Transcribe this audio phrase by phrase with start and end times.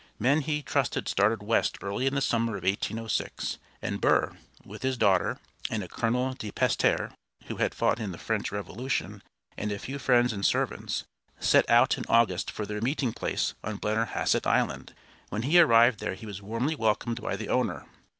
[0.17, 4.35] Men he trusted started west early in the summer of 1806, and Burr,
[4.65, 5.37] with his daughter,
[5.69, 7.11] and a Colonel De Pestre,
[7.45, 9.21] who had fought in the French Revolution,
[9.55, 11.03] and a few friends and servants,
[11.39, 14.95] set out in August for their meeting place on Blennerhassett Island.
[15.29, 17.85] When he arrived there he was warmly welcomed by the owner.